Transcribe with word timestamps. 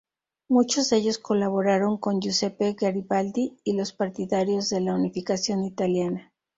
Muchos 0.49 0.89
de 0.89 0.97
ellos 0.97 1.19
colaboraron 1.19 1.99
con 1.99 2.19
Giuseppe 2.21 2.73
Garibaldi 2.73 3.59
y 3.63 3.73
los 3.73 3.93
partidarios 3.93 4.67
de 4.69 4.81
la 4.81 4.95
unificación 4.95 5.63
italiana. 5.63 6.33